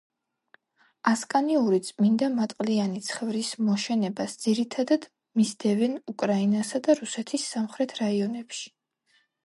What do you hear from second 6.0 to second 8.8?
უკრაინასა და რუსეთის სამხრეთ რაიონებში.